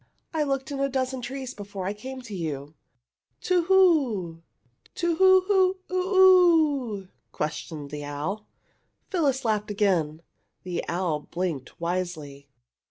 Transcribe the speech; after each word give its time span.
I 0.33 0.41
looked 0.41 0.71
in 0.71 0.79
a 0.79 0.89
dozen 0.89 1.21
trees 1.21 1.53
before 1.53 1.85
I 1.85 1.93
came 1.93 2.23
to 2.23 2.33
you." 2.35 2.73
"To 3.41 3.65
who? 3.65 4.41
To 4.95 5.15
who 5.17 5.41
whoo 5.47 5.77
oo 5.95 6.17
oo?" 6.17 7.07
questioned 7.31 7.91
the 7.91 8.03
owl. 8.03 8.47
Phyllis 9.11 9.45
laughed 9.45 9.69
again. 9.69 10.23
The 10.63 10.83
owl 10.87 11.27
blinked 11.29 11.79
wisely. 11.79 12.49